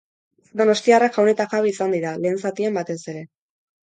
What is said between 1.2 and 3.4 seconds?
eta jabe izan dira, lehen zatian batez ere.